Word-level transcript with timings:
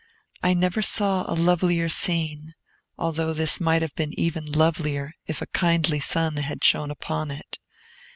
I 0.41 0.55
never 0.55 0.81
saw 0.81 1.31
a 1.31 1.37
lovelier 1.37 1.87
scene; 1.87 2.55
although 2.97 3.33
this 3.35 3.61
might 3.61 3.83
have 3.83 3.93
been 3.93 4.19
even 4.19 4.51
lovelier, 4.51 5.13
if 5.27 5.43
a 5.43 5.53
kindly 5.53 5.99
sun 5.99 6.37
had 6.37 6.63
shone 6.63 6.89
upon 6.89 7.29
it. 7.29 7.59